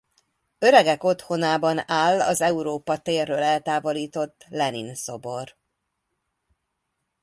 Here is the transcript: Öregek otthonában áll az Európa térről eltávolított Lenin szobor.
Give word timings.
Öregek 0.59 1.03
otthonában 1.03 1.83
áll 1.87 2.21
az 2.21 2.41
Európa 2.41 2.97
térről 2.97 3.41
eltávolított 3.43 4.45
Lenin 4.49 4.95
szobor. 4.95 5.55